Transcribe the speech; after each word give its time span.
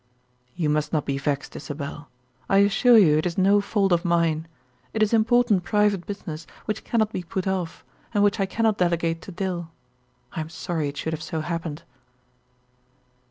"You 0.55 0.67
must 0.67 0.91
not 0.91 1.05
be 1.05 1.19
vexed, 1.19 1.55
Isabel. 1.55 2.09
I 2.49 2.57
assure 2.65 2.97
you 2.97 3.19
it 3.19 3.27
is 3.27 3.37
no 3.37 3.61
fault 3.61 3.91
of 3.91 4.03
mine. 4.03 4.47
It 4.95 5.03
is 5.03 5.13
important 5.13 5.63
private 5.63 6.07
business 6.07 6.47
which 6.65 6.83
cannot 6.83 7.11
be 7.13 7.21
put 7.21 7.45
off, 7.45 7.85
and 8.11 8.23
which 8.23 8.39
I 8.39 8.47
cannot 8.47 8.79
delegate 8.79 9.21
to 9.21 9.31
Dill. 9.31 9.69
I 10.33 10.41
am 10.41 10.49
sorry 10.49 10.89
it 10.89 10.97
should 10.97 11.13
have 11.13 11.21
so 11.21 11.41
happened." 11.41 11.83